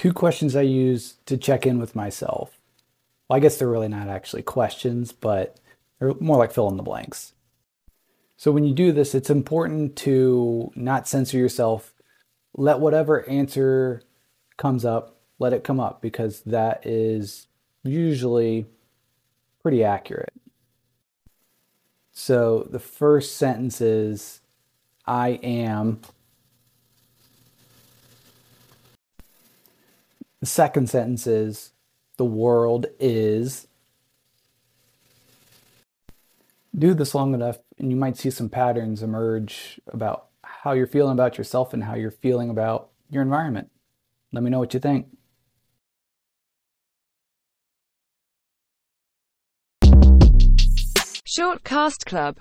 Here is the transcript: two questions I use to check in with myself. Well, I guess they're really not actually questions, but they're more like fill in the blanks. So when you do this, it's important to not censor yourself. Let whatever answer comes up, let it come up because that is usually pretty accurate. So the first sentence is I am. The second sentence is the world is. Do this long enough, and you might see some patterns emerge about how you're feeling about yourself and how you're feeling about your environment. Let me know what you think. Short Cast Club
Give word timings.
two 0.00 0.14
questions 0.14 0.56
I 0.56 0.62
use 0.62 1.16
to 1.26 1.36
check 1.36 1.66
in 1.66 1.78
with 1.78 1.94
myself. 1.94 2.58
Well, 3.28 3.36
I 3.36 3.40
guess 3.40 3.58
they're 3.58 3.68
really 3.68 3.86
not 3.86 4.08
actually 4.08 4.40
questions, 4.40 5.12
but 5.12 5.60
they're 5.98 6.14
more 6.14 6.38
like 6.38 6.52
fill 6.52 6.70
in 6.70 6.78
the 6.78 6.82
blanks. 6.82 7.34
So 8.38 8.50
when 8.50 8.64
you 8.64 8.72
do 8.72 8.92
this, 8.92 9.14
it's 9.14 9.28
important 9.28 9.96
to 9.96 10.72
not 10.74 11.06
censor 11.06 11.36
yourself. 11.36 11.92
Let 12.54 12.80
whatever 12.80 13.28
answer 13.28 14.00
comes 14.56 14.86
up, 14.86 15.20
let 15.38 15.52
it 15.52 15.64
come 15.64 15.80
up 15.80 16.00
because 16.00 16.40
that 16.44 16.86
is 16.86 17.48
usually 17.84 18.64
pretty 19.62 19.84
accurate. 19.84 20.32
So 22.10 22.66
the 22.70 22.78
first 22.78 23.36
sentence 23.36 23.82
is 23.82 24.40
I 25.06 25.38
am. 25.42 26.00
The 30.40 30.46
second 30.46 30.88
sentence 30.88 31.26
is 31.26 31.72
the 32.16 32.24
world 32.24 32.86
is. 32.98 33.66
Do 36.76 36.94
this 36.94 37.14
long 37.14 37.34
enough, 37.34 37.58
and 37.78 37.90
you 37.90 37.96
might 37.96 38.16
see 38.16 38.30
some 38.30 38.48
patterns 38.48 39.02
emerge 39.02 39.80
about 39.86 40.28
how 40.42 40.72
you're 40.72 40.86
feeling 40.86 41.12
about 41.12 41.36
yourself 41.36 41.74
and 41.74 41.84
how 41.84 41.94
you're 41.94 42.10
feeling 42.10 42.48
about 42.48 42.88
your 43.10 43.22
environment. 43.22 43.70
Let 44.32 44.42
me 44.42 44.50
know 44.50 44.58
what 44.58 44.72
you 44.72 44.80
think. 44.80 45.08
Short 51.26 51.62
Cast 51.64 52.06
Club 52.06 52.36